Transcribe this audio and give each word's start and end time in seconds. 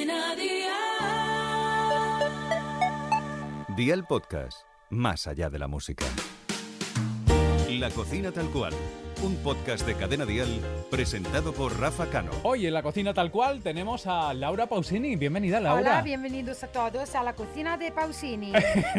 Cadena 0.00 0.34
Dial. 0.34 0.70
Dial 3.76 4.06
Podcast, 4.06 4.62
más 4.88 5.26
allá 5.26 5.50
de 5.50 5.58
la 5.58 5.66
música. 5.68 6.06
La 7.68 7.90
cocina 7.90 8.32
tal 8.32 8.48
cual, 8.50 8.72
un 9.22 9.36
podcast 9.36 9.86
de 9.86 9.94
Cadena 9.94 10.24
Dial 10.24 10.48
presentado 10.90 11.52
por 11.52 11.78
Rafa 11.78 12.06
Cano. 12.08 12.30
Hoy 12.42 12.66
en 12.66 12.72
la 12.72 12.82
cocina 12.82 13.12
tal 13.12 13.30
cual 13.30 13.60
tenemos 13.62 14.06
a 14.06 14.32
Laura 14.32 14.66
Pausini. 14.66 15.16
Bienvenida, 15.16 15.60
Laura. 15.60 15.80
Hola, 15.80 16.02
bienvenidos 16.02 16.62
a 16.64 16.68
todos 16.68 17.14
a 17.14 17.22
la 17.22 17.34
cocina 17.34 17.76
de 17.76 17.92
Pausini. 17.92 18.52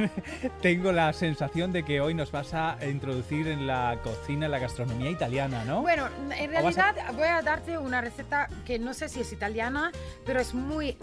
Tengo 0.62 0.92
la 0.92 1.12
sensación 1.14 1.72
de 1.73 1.84
que 1.84 2.02
hoy 2.02 2.14
nos 2.14 2.32
vas 2.32 2.54
a 2.54 2.78
introducir 2.88 3.48
en 3.48 3.66
la 3.66 3.98
cocina, 4.04 4.46
en 4.46 4.52
la 4.52 4.60
gastronomía 4.60 5.10
italiana, 5.10 5.64
¿no? 5.66 5.82
Bueno, 5.82 6.08
en 6.38 6.52
¿O 6.58 6.64
vas 6.64 6.78
a- 6.78 6.92
realidad 6.92 7.14
voy 7.16 7.28
a 7.28 7.42
darte 7.42 7.78
una 7.80 8.02
receta 8.02 8.48
que 8.66 8.78
no 8.78 8.94
sé 8.94 9.10
si 9.10 9.22
es 9.22 9.32
italiana, 9.34 9.92
pero 10.26 10.40
es 10.40 10.54
muy 10.54 10.98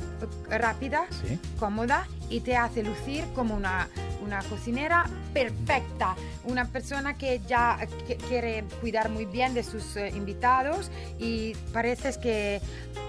rápida, 0.49 1.07
Sí. 1.11 1.39
cómoda 1.59 2.07
y 2.31 2.41
te 2.41 2.57
hace 2.57 2.83
lucir 2.83 3.25
como 3.35 3.55
una, 3.55 3.89
una 4.25 4.43
cocinera 4.45 5.05
perfecta, 5.33 6.15
una 6.45 6.65
persona 6.67 7.17
que 7.17 7.41
ya 7.47 7.79
que 8.07 8.17
quiere 8.17 8.65
cuidar 8.81 9.09
muy 9.11 9.25
bien 9.27 9.55
de 9.55 9.63
sus 9.63 9.97
eh, 9.97 10.11
invitados 10.15 10.91
y 11.19 11.55
pareces 11.73 12.19
que, 12.19 12.61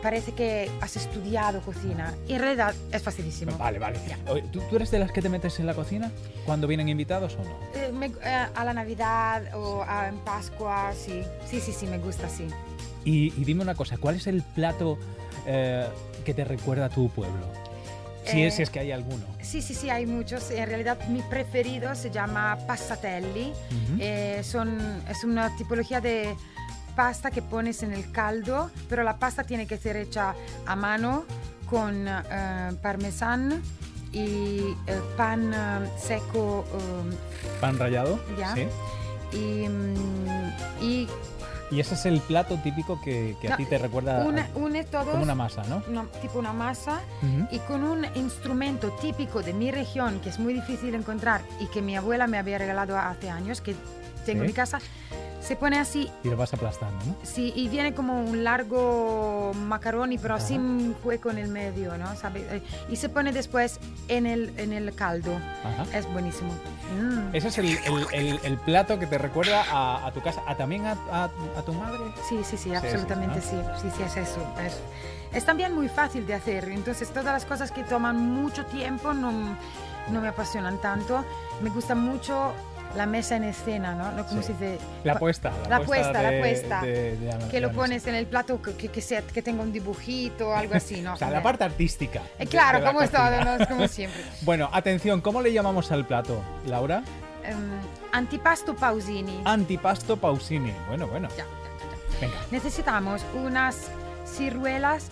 parece 0.02 0.32
que 0.34 0.70
has 0.82 0.96
estudiado 0.96 1.62
cocina. 1.62 2.14
Y 2.28 2.34
en 2.34 2.40
realidad 2.42 2.74
es 2.92 3.02
facilísimo. 3.04 3.58
Vale, 3.58 3.80
vale. 3.80 4.00
Oye, 4.30 4.44
¿tú, 4.52 4.62
tú 4.70 4.76
eres 4.76 4.92
de 4.92 5.00
las 5.00 5.12
que 5.12 5.22
te 5.22 5.30
metes 5.30 5.60
en 5.60 5.66
la 5.66 5.74
cocina 5.74 6.12
cuando 6.46 6.68
vienen 6.68 6.88
invitados 6.90 7.36
o 7.40 7.44
no? 7.44 7.58
Eh, 7.74 7.92
me- 7.92 8.08
eh, 8.08 8.48
a 8.56 8.64
la 8.66 8.74
Navidad 8.74 9.44
o 9.56 9.84
a- 9.84 10.08
en 10.08 10.18
Pascua, 10.20 10.94
sí. 10.94 11.24
Sí, 11.50 11.60
sí, 11.60 11.72
sí, 11.74 11.88
me 11.88 11.98
gusta, 11.98 12.30
sí. 12.30 12.48
Y, 13.06 13.34
y 13.40 13.46
dime 13.46 13.64
una 13.64 13.76
cosa, 13.76 13.98
¿cuál 13.98 14.16
es 14.16 14.28
el 14.28 14.42
plato 14.44 14.98
eh, 15.46 15.88
que 16.26 16.34
te 16.34 16.44
recuerda 16.44 16.86
a 16.86 16.90
tu 16.90 17.10
pueblo? 17.10 17.46
Es, 18.30 18.54
Eh, 18.54 18.58
si 18.58 18.62
es 18.64 18.70
que 18.70 18.80
hay 18.80 18.92
alguno. 18.92 19.26
Sí, 19.42 19.62
sí, 19.62 19.74
sí, 19.74 19.90
hay 19.90 20.06
muchos. 20.06 20.52
En 20.52 20.68
realidad 20.68 20.98
mi 21.10 21.22
preferido 21.22 21.94
se 21.96 22.10
llama 22.12 22.58
passatelli. 22.68 23.52
Ujú. 23.52 23.98
Eh, 24.00 24.42
son, 24.44 24.78
es 25.10 25.24
una 25.24 25.56
tipología 25.58 26.02
de 26.02 26.36
pasta 26.96 27.32
que 27.32 27.42
pones 27.42 27.82
en 27.84 27.94
el 27.94 28.12
caldo, 28.12 28.70
pero 28.90 29.04
la 29.04 29.18
pasta 29.18 29.44
tiene 29.44 29.66
que 29.68 29.78
ser 29.78 29.96
hecha 29.96 30.34
a 30.66 30.76
mano 30.76 31.24
con 31.70 32.08
eh, 32.08 32.72
parmesano 32.82 33.56
y 34.12 34.60
eh, 34.88 35.00
pan 35.16 35.54
eh, 35.54 35.88
seco 35.98 36.66
eh, 36.74 37.16
¿Pan 37.62 37.78
rallado? 37.78 38.20
Ya. 38.38 38.56
Sí. 38.56 38.68
y, 39.34 39.70
mm, 39.70 40.52
y 40.82 41.08
Y 41.72 41.80
ese 41.80 41.94
es 41.96 42.06
el 42.06 42.20
plato 42.22 42.58
típico 42.64 43.00
que, 43.02 43.36
que 43.42 43.52
a 43.52 43.58
ti 43.58 43.66
te 43.66 43.78
recuerda 43.78 44.24
a- 44.24 44.26
une, 44.56 44.84
todos 44.86 45.08
como 45.10 45.24
una 45.24 45.36
masa, 45.36 45.64
¿no? 45.70 45.84
una- 45.88 46.06
tipo 46.22 46.40
una 46.40 46.52
masa 46.54 47.02
y 47.52 47.60
con 47.60 47.84
un 47.84 48.06
instrumento 48.16 48.90
típico 49.02 49.42
de 49.44 49.54
mi 49.54 49.70
región 49.72 50.20
que 50.20 50.30
es 50.30 50.40
muy 50.40 50.54
difícil 50.54 50.96
encontrar 50.96 51.42
y 51.60 51.68
que 51.68 51.82
mi 51.82 51.96
abuela 51.96 52.26
me 52.28 52.38
había 52.38 52.58
regalado 52.58 52.98
hace 52.98 53.30
años, 53.30 53.62
que 53.62 53.76
tengo 54.26 54.42
en 54.42 54.48
mi 54.48 54.54
casa, 54.54 54.80
se 55.42 55.56
pone 55.56 55.80
así, 55.80 56.12
Y 56.24 56.30
lo 56.30 56.38
vas 56.38 56.54
aplastando, 56.54 57.04
¿no? 57.06 57.16
sí, 57.24 57.54
y 57.56 57.70
viene 57.70 57.94
como 57.94 58.22
un 58.22 58.44
largo 58.44 59.52
macaroni, 59.56 60.18
pero 60.18 60.36
Ajá. 60.36 60.46
sin 60.46 60.96
hueco 61.04 61.30
en 61.32 61.38
el 61.38 61.48
medio, 61.48 61.98
¿no? 61.98 62.16
¿Sabe? 62.16 62.46
Eh, 62.50 62.62
Y 62.90 62.96
se 62.98 63.10
pone 63.10 63.32
después 63.32 63.80
en 64.08 64.26
el, 64.26 64.54
en 64.58 64.74
el 64.74 64.94
caldo. 64.96 65.32
Ajá. 65.64 65.98
Es 65.98 66.12
buenísimo. 66.12 66.52
Mm. 67.00 67.36
Ese 67.36 67.48
es 67.48 67.58
el, 67.58 67.66
el- 67.68 68.08
el- 68.14 68.40
el 68.44 68.58
plato 68.58 69.00
que 69.00 69.08
te 69.08 69.18
recuerda 69.18 69.64
a, 69.72 70.06
a 70.08 70.12
tu 70.12 70.22
casa, 70.22 70.42
a 70.48 70.56
también 70.56 70.86
a, 70.86 70.92
a- 71.12 71.30
a 71.58 71.62
tu 71.64 71.74
madre. 71.74 72.00
Sí, 72.28 72.38
sí, 72.44 72.58
sí, 72.58 72.70
sí, 72.70 72.76
absolutamente 72.76 73.38
¿no? 73.38 73.42
sí. 73.42 73.58
Sí, 73.82 73.88
sí, 73.96 74.04
es 74.04 74.18
eso. 74.18 74.42
Es, 74.66 74.78
es 75.34 75.46
también 75.46 75.74
muy 75.74 75.88
fácil 75.90 76.26
de 76.28 76.34
hacer. 76.34 76.66
Entonces, 76.70 77.10
todas 77.10 77.26
las 77.34 77.46
cosas 77.46 77.72
que 77.72 77.84
toman 77.84 78.18
mucho 78.18 78.66
tiempo 78.66 79.14
no, 79.14 79.32
no 79.32 80.22
me 80.22 80.28
apasionan 80.28 80.80
tanto. 80.80 81.24
Me 81.62 81.70
gusta 81.70 81.94
mucho 81.96 82.54
la 82.96 83.06
mesa 83.06 83.36
en 83.36 83.44
escena, 83.44 83.94
¿no? 83.96 84.12
¿No? 84.12 84.26
¿Cómo 84.26 84.42
Sí. 84.42 84.48
se 84.48 84.54
dice? 84.54 84.78
La 85.04 85.20
puesta, 85.20 85.52
La 85.70 85.82
puesta, 85.82 86.22
la 86.24 86.32
de- 86.32 86.40
puesta. 86.40 86.82
de- 86.82 87.18
de 87.18 87.26
la- 87.28 87.38
Que 87.48 87.58
de 87.58 87.62
lo 87.62 87.72
pones 87.72 88.06
en 88.08 88.16
el 88.16 88.26
plato, 88.26 88.62
que, 88.62 88.76
que, 88.76 88.88
que 88.90 89.02
sea, 89.02 89.22
que 89.22 89.42
tenga 89.42 89.62
un 89.62 89.72
dibujito 89.72 90.50
o 90.50 90.54
algo 90.54 90.76
así, 90.76 91.02
¿no? 91.02 91.14
O 91.14 91.18
sea, 91.18 91.30
la 91.30 91.44
parte 91.44 91.64
artística. 91.64 92.22
Eh, 92.40 92.48
claro, 92.48 92.84
como 92.86 93.02
es 93.02 93.12
todo. 93.12 93.30
¿no? 93.44 93.68
Como 93.68 93.88
siempre. 93.88 94.22
Bueno, 94.42 94.70
atención, 94.74 95.22
¿cómo 95.22 95.42
le 95.42 95.54
llamamos 95.54 95.92
al 95.92 96.06
plato, 96.08 96.42
Laura? 96.66 97.04
Em, 97.44 97.56
antipasto 98.12 98.76
Pausini. 98.76 99.42
Antipasto 99.46 100.18
Pausini. 100.18 100.74
Bueno, 100.88 101.08
bueno. 101.08 101.30
Ya, 101.30 101.38
ya, 101.38 101.44
ya, 101.44 101.46
ya. 101.46 102.20
Venga, 102.28 102.36
Necesitamos 102.52 103.22
unas 103.36 103.90
ciruelas 104.26 105.08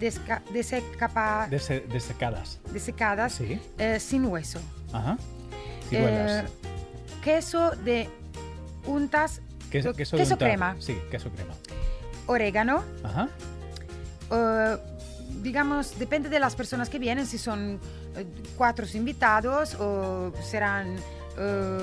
desca- 0.00 0.42
desecapa- 0.52 1.48
dese- 1.48 1.80
desecadas. 1.88 2.58
desecadas 2.72 3.32
Sí. 3.34 3.60
eh, 3.78 3.98
sin 4.00 4.26
hueso. 4.26 4.60
Ajá. 4.92 5.16
Ciruelas. 5.88 6.44
Eh, 6.44 6.48
queso 7.22 7.70
de 7.84 8.08
untas, 8.86 9.40
queso, 9.70 9.92
queso, 9.94 10.16
crema. 10.38 10.76
Sí, 10.78 10.98
queso 11.10 11.30
crema. 11.30 11.54
orégano. 12.26 12.82
Ajá. 13.04 13.28
digamos, 15.42 15.98
depende 15.98 16.28
de 16.28 16.38
las 16.38 16.54
personas 16.54 16.88
que 16.90 16.98
vienen, 16.98 17.26
si 17.26 17.38
son 17.38 17.80
eh, 18.16 18.26
cuatro 18.56 18.84
invitados 18.94 19.74
o 19.76 20.32
serán 20.42 20.96
eh, 21.38 21.78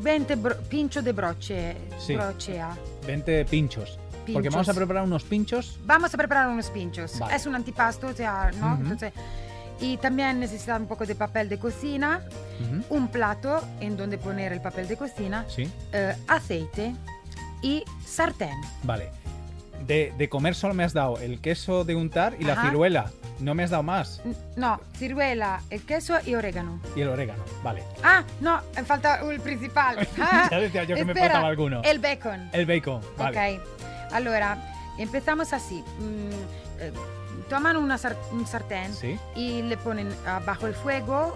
20 0.00 0.36
bro- 0.36 0.56
pinchos 0.68 1.02
de 1.04 1.12
broche, 1.12 1.76
Sí. 1.98 2.14
brochea. 2.14 2.76
20 3.06 3.44
pinchos. 3.46 3.98
Porque 4.32 4.50
vamos 4.50 4.68
a 4.68 4.74
preparar 4.74 5.02
unos 5.04 5.24
pinchos. 5.24 5.78
Vamos 5.86 6.12
a 6.14 6.16
preparar 6.18 6.48
unos 6.48 6.68
pinchos. 6.70 7.18
Vale. 7.18 7.34
Es 7.34 7.46
un 7.46 7.54
antipasto, 7.54 8.08
o 8.08 8.12
sea, 8.12 8.50
¿no? 8.60 8.76
Entonces, 8.76 9.12
y 9.80 9.96
también 9.98 10.40
necesitamos 10.40 10.82
un 10.82 10.88
poco 10.88 11.06
de 11.06 11.14
papel 11.14 11.48
de 11.48 11.58
cocina, 11.58 12.22
Ujú. 12.60 12.96
un 12.96 13.08
plato 13.08 13.62
en 13.80 13.96
donde 13.96 14.18
poner 14.18 14.52
el 14.52 14.60
papel 14.60 14.88
de 14.88 14.96
cocina, 14.96 15.44
Sí. 15.48 15.70
eh, 15.92 16.14
aceite 16.26 16.94
y 17.62 17.84
sartén. 18.04 18.56
Vale. 18.82 19.10
De, 19.86 20.12
de 20.18 20.28
comer 20.28 20.54
solo 20.54 20.74
me 20.74 20.84
has 20.84 20.92
dado 20.92 21.18
el 21.18 21.40
queso 21.40 21.84
de 21.84 21.94
untar 21.94 22.34
y 22.38 22.44
la 22.44 22.54
Ajá. 22.54 22.68
ciruela. 22.68 23.10
No 23.38 23.54
me 23.54 23.62
has 23.62 23.70
dado 23.70 23.84
más. 23.84 24.20
No, 24.56 24.80
ciruela, 24.96 25.62
el 25.70 25.82
queso 25.86 26.16
y 26.26 26.34
orégano. 26.34 26.80
Y 26.96 27.02
el 27.02 27.08
orégano. 27.08 27.44
Vale. 27.62 27.84
Ah, 28.02 28.24
no, 28.40 28.60
me 28.74 28.82
falta 28.82 29.20
el 29.20 29.40
principal. 29.40 29.96
Ya 30.50 30.58
decía 30.58 30.82
yo 30.82 30.96
que 30.96 31.04
me 31.04 31.12
espera, 31.12 31.34
faltaba 31.34 31.48
alguno. 31.48 31.80
El 31.84 32.00
bacon. 32.00 32.50
El 32.52 32.66
bacon. 32.66 33.00
Vale. 33.16 33.58
Ok, 33.60 33.62
allora 34.12 34.58
empezamos 34.98 35.52
así. 35.52 35.84
Mm, 36.00 36.80
eh, 36.80 36.92
toman 37.48 37.76
una 37.76 37.98
sar- 37.98 38.16
un 38.32 38.46
sartén 38.46 38.92
Sí. 38.94 39.18
y 39.34 39.62
le 39.62 39.76
ponen 39.76 40.14
abajo 40.26 40.66
el 40.66 40.74
fuego, 40.74 41.34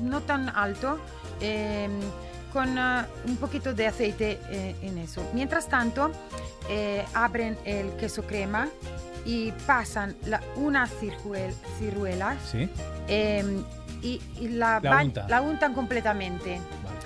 no 0.00 0.20
tan 0.22 0.48
alto, 0.48 0.98
eh, 1.40 1.88
con 2.52 2.76
ah, 2.78 3.06
un 3.26 3.36
poquito 3.36 3.72
de 3.74 3.86
aceite 3.86 4.40
eh, 4.50 4.74
en 4.82 4.98
eso. 4.98 5.22
Mientras 5.34 5.68
tanto, 5.68 6.10
eh, 6.68 7.04
abren 7.14 7.56
el 7.64 7.90
queso 7.96 8.22
crema 8.24 8.68
y 9.24 9.52
pasan 9.66 10.16
la- 10.24 10.40
una 10.56 10.86
ciruel- 10.88 11.54
ciruela 11.78 12.36
Sí. 12.50 12.68
eh, 13.08 13.44
y, 14.02 14.20
y 14.40 14.48
la, 14.48 14.80
La 14.82 15.04
la 15.28 15.42
untan 15.42 15.74
completamente. 15.74 16.58
Vale. 16.82 16.96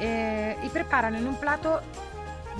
Eh, 0.00 0.56
y 0.64 0.68
preparan 0.70 1.14
en 1.14 1.26
un 1.28 1.36
plato 1.36 1.80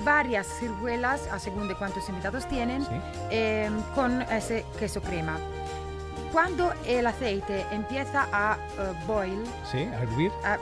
varias 0.03 0.47
ciruelas, 0.59 1.27
a 1.31 1.39
según 1.39 1.67
de 1.67 1.75
cuántos 1.75 2.07
invitados 2.09 2.47
tienen, 2.47 2.83
Sí. 2.83 2.89
eh, 3.31 3.69
con 3.93 4.21
ese 4.23 4.65
queso 4.79 5.01
crema. 5.01 5.37
Cuando 6.31 6.73
el 6.85 7.07
aceite 7.07 7.65
empieza 7.71 8.27
a 8.31 8.57
eh, 8.77 8.93
boil, 9.07 9.41
Sí, 9.71 9.79
a 9.79 10.01
hervir. 10.03 10.31
a- 10.43 10.57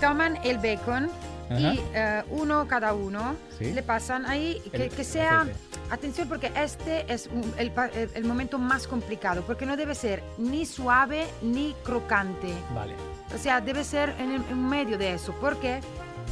toman 0.00 0.38
el 0.44 0.58
bacon 0.58 1.10
Ajá. 1.50 1.58
y 1.58 1.84
eh, 1.94 2.22
uno 2.30 2.66
cada 2.66 2.92
uno 2.94 3.36
Sí. 3.58 3.72
le 3.72 3.82
pasan 3.82 4.26
ahí 4.26 4.60
que, 4.72 4.84
El 4.86 4.90
que 4.90 5.04
sea 5.04 5.42
aceite. 5.42 5.58
atención 5.90 6.28
porque 6.28 6.50
este 6.56 7.10
es 7.12 7.28
un- 7.28 7.54
el, 7.58 7.72
el- 7.94 8.10
el 8.14 8.24
momento 8.24 8.58
más 8.58 8.86
complicado 8.88 9.42
porque 9.42 9.64
no 9.66 9.76
debe 9.76 9.94
ser 9.94 10.22
ni 10.38 10.66
suave 10.66 11.26
ni 11.42 11.74
crocante 11.84 12.52
Vale. 12.74 12.94
o 13.34 13.38
sea 13.38 13.60
debe 13.60 13.84
ser 13.84 14.14
en, 14.18 14.32
el- 14.32 14.44
en 14.50 14.68
medio 14.68 14.98
de 14.98 15.14
eso 15.14 15.32
porque 15.40 15.80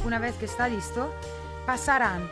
una 0.05 0.19
vez 0.19 0.35
que 0.35 0.45
está 0.45 0.67
listo 0.69 1.11
pasarán 1.65 2.29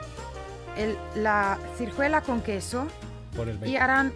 el- 0.78 0.98
la 1.16 1.58
ciruela 1.78 2.22
con 2.22 2.42
queso 2.42 2.88
Por 3.36 3.50
el 3.50 3.58
bacon. 3.58 3.70
y 3.70 3.78
harán 3.78 4.14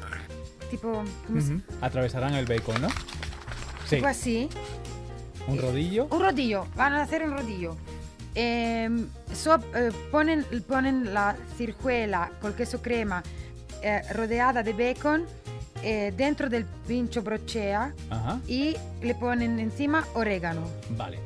tipo 0.71 1.03
¿cómo 1.25 1.41
se-. 1.41 1.59
Atravesarán 1.81 2.33
el 2.35 2.45
bacon, 2.45 2.81
¿no? 2.81 2.89
Sí. 3.87 3.95
tipo 3.97 4.07
así 4.07 4.49
Un 5.47 5.57
rodillo. 5.59 6.07
Un 6.11 6.19
rodillo, 6.21 6.67
van 6.75 6.91
a 6.93 7.03
hacer 7.03 7.23
un 7.23 7.31
rodillo. 7.31 7.77
Em, 8.35 9.07
so- 9.33 9.55
eh, 9.73 9.91
ponen, 10.11 10.45
ponen 10.67 11.13
la 11.13 11.35
ciruela 11.57 12.29
con 12.41 12.51
queso 12.53 12.81
crema 12.81 13.23
eh, 13.81 14.01
rodeada 14.13 14.61
de 14.61 14.73
bacon 14.73 15.25
eh, 15.83 16.11
dentro 16.17 16.49
del 16.49 16.65
pincho 16.65 17.21
brochea 17.21 17.93
Ajá. 18.09 18.39
y 18.47 18.75
le 19.01 19.15
ponen 19.15 19.57
encima 19.59 20.03
orégano. 20.15 20.61
Vale. 20.97 21.19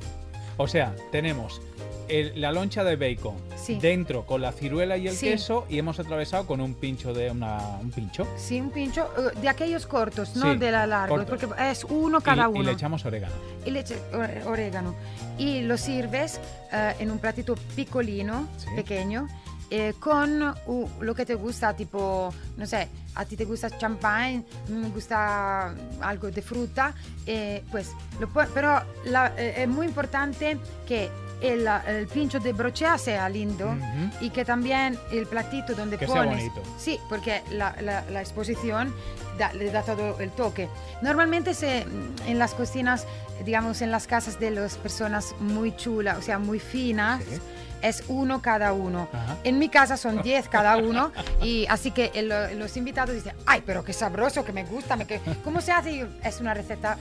O 0.57 0.67
sea, 0.67 0.95
tenemos 1.11 1.61
el- 2.07 2.39
la 2.41 2.51
loncha 2.51 2.83
de 2.83 2.97
bacon 2.97 3.35
Sí. 3.55 3.79
dentro 3.81 4.25
con 4.25 4.41
la 4.41 4.51
ciruela 4.51 4.97
y 4.97 5.07
el 5.07 5.15
Sí. 5.15 5.27
queso 5.27 5.65
y 5.69 5.77
hemos 5.79 5.97
atravesado 5.99 6.45
con 6.45 6.59
un 6.59 6.73
pincho 6.73 7.13
de 7.13 7.31
una, 7.31 7.57
un 7.81 7.89
pincho. 7.91 8.27
Sí, 8.35 8.59
un 8.59 8.69
pincho 8.69 9.07
eh, 9.17 9.39
de 9.39 9.47
aquellos 9.47 9.85
cortos, 9.87 10.35
no 10.35 10.51
Sí, 10.51 10.57
de 10.59 10.71
la 10.71 10.85
larga, 10.87 11.25
porque 11.25 11.47
es 11.69 11.85
uno 11.85 12.19
cada 12.19 12.43
y, 12.43 12.47
uno. 12.47 12.61
y 12.61 12.65
le 12.65 12.71
echamos 12.73 13.05
orégano. 13.05 13.33
y 13.65 13.71
le 13.71 13.79
eches 13.79 14.01
ore- 14.11 14.43
orégano 14.45 14.93
y 15.37 15.61
lo 15.61 15.77
sirves 15.77 16.39
eh, 16.73 16.95
en 16.99 17.11
un 17.11 17.19
platito 17.19 17.55
piccolino, 17.75 18.47
Sí. 18.57 18.67
pequeño, 18.75 19.27
eh, 19.71 19.93
con 19.99 20.43
uh, 20.65 20.89
lo 20.99 21.15
que 21.15 21.25
te 21.25 21.33
gusta, 21.35 21.73
tipo, 21.73 22.31
no 22.57 22.65
sé, 22.67 22.87
a 23.15 23.23
ti 23.25 23.35
te 23.37 23.45
gusta 23.45 23.69
champagne, 23.77 24.43
me 24.67 24.89
gusta 24.89 25.73
algo 26.01 26.29
de 26.29 26.41
fruta, 26.41 26.93
eh, 27.25 27.63
pues, 27.71 27.89
lo 28.19 28.27
pero 28.53 28.81
la- 29.05 29.33
eh, 29.37 29.63
es 29.63 29.67
muy 29.69 29.87
importante 29.87 30.57
que 30.85 31.09
el, 31.41 31.65
el 31.87 32.05
pincho 32.07 32.39
de 32.39 32.53
brochea 32.53 32.97
sea 32.99 33.27
lindo 33.29 33.73
y 34.19 34.29
que 34.29 34.45
también 34.45 34.99
el 35.11 35.25
platito 35.25 35.73
donde 35.73 35.97
Que 35.97 36.05
sea 36.05 36.15
pones 36.23 36.35
bonito. 36.49 36.61
sí 36.77 36.99
porque 37.09 37.41
la, 37.51 37.75
la- 37.81 38.03
la 38.11 38.21
exposición 38.21 38.93
da- 39.39 39.51
le 39.53 39.71
da 39.71 39.81
todo 39.81 40.19
el 40.19 40.29
toque 40.31 40.69
normalmente 41.01 41.55
se 41.55 41.83
en 42.27 42.37
las 42.37 42.53
cocinas 42.53 43.07
digamos 43.43 43.81
en 43.81 43.89
las 43.89 44.05
casas 44.05 44.39
de 44.39 44.51
las 44.51 44.77
personas 44.77 45.33
muy 45.39 45.75
chulas 45.75 46.19
o 46.19 46.21
sea 46.21 46.37
muy 46.37 46.59
finas 46.59 47.23
Sí. 47.23 47.39
Es 47.81 48.03
uno 48.07 48.41
cada 48.41 48.73
uno 48.73 49.07
Ajá. 49.13 49.37
en 49.43 49.59
mi 49.59 49.69
casa 49.69 49.97
son 49.97 50.21
10 50.23 50.47
cada 50.49 50.77
uno 50.77 51.11
y 51.41 51.65
así 51.67 51.91
que 51.91 52.11
el- 52.13 52.57
los 52.59 52.77
invitados 52.77 53.15
dicen 53.15 53.35
ay 53.45 53.63
pero 53.65 53.83
qué 53.83 53.93
sabroso 53.93 54.43
que 54.45 54.53
me 54.53 54.63
gusta 54.65 54.95
me 54.95 55.05
que- 55.07 55.19
cómo 55.43 55.61
se 55.61 55.71
hace 55.71 56.07
es 56.23 56.41
una 56.41 56.53
receta 56.53 56.97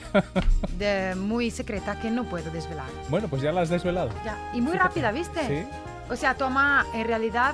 de- 0.77 1.15
muy 1.15 1.51
secreta 1.51 1.99
que 1.99 2.09
no 2.11 2.23
puedo 2.25 2.49
desvelar 2.51 2.87
Bueno, 3.09 3.27
pues 3.27 3.41
ya 3.41 3.51
la 3.51 3.61
has 3.61 3.69
desvelado. 3.69 4.09
ya. 4.25 4.37
y 4.53 4.61
muy 4.61 4.73
rápida 4.77 5.11
viste 5.11 5.47
Sí. 5.47 5.67
o 6.09 6.15
sea, 6.15 6.35
toma 6.35 6.85
en 6.93 7.05
realidad 7.07 7.53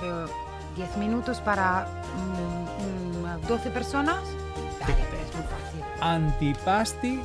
creo 0.00 0.26
10 0.76 0.96
minutos 0.96 1.40
para 1.40 1.86
mm, 2.16 3.24
mm, 3.42 3.48
12 3.48 3.70
personas. 3.70 4.16
Vale, 4.80 4.92
es 4.92 5.34
muy 5.34 5.44
fácil. 5.44 5.82
Antipasti 6.00 7.20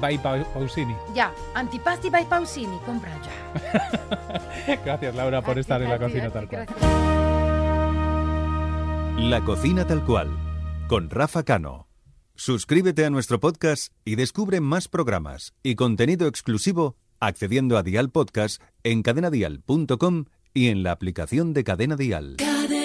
by 0.00 0.18
Pau- 0.18 0.44
Pausini. 0.52 0.94
Ya, 1.14 1.32
antipasti 1.54 2.10
by 2.10 2.24
Pausini, 2.28 2.78
compra 2.86 3.12
ya. 3.22 4.76
Gracias, 4.84 5.14
Laura, 5.14 5.42
por 5.42 5.58
estar 5.58 5.80
en 5.82 5.88
la 5.90 5.98
cocina 5.98 6.30
tal 6.30 6.48
cual. 6.48 6.66
La 9.18 9.40
cocina 9.44 9.86
tal 9.86 10.04
cual, 10.04 10.28
con 10.88 11.08
Rafa 11.10 11.42
Cano. 11.44 11.88
Suscríbete 12.36 13.04
a 13.04 13.10
nuestro 13.10 13.38
podcast 13.38 13.92
y 14.04 14.16
descubre 14.16 14.60
más 14.60 14.88
programas 14.88 15.54
y 15.62 15.76
contenido 15.76 16.26
exclusivo 16.26 16.96
accediendo 17.20 17.78
a 17.78 17.82
Dial 17.82 18.10
Podcast 18.10 18.60
en 18.82 19.02
cadenadial.com 19.02 20.24
y 20.52 20.68
en 20.68 20.82
la 20.82 20.90
aplicación 20.92 21.52
de 21.54 21.64
Cadena 21.64 21.96
Dial. 21.96 22.36
Cadena 22.38 22.83